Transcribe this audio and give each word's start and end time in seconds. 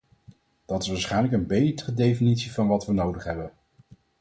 Dat 0.65 0.83
is 0.83 0.89
waarschijnlijk 0.89 1.33
een 1.33 1.47
betere 1.47 1.93
definitie 1.93 2.51
van 2.51 2.67
wat 2.67 2.85
we 2.85 2.93
nodig 2.93 3.23
hebben. 3.23 3.51